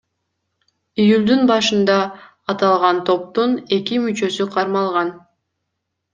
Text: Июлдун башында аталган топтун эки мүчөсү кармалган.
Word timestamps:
Июлдун 1.03 1.43
башында 1.51 1.97
аталган 2.55 3.03
топтун 3.11 3.55
эки 3.79 4.01
мүчөсү 4.09 4.51
кармалган. 4.59 5.15